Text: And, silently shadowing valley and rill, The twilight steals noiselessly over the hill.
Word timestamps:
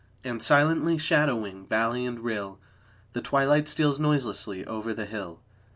And, 0.23 0.41
silently 0.41 0.97
shadowing 0.97 1.67
valley 1.67 2.07
and 2.07 2.21
rill, 2.21 2.57
The 3.13 3.21
twilight 3.21 3.67
steals 3.67 3.99
noiselessly 3.99 4.65
over 4.65 4.95
the 4.95 5.05
hill. 5.05 5.41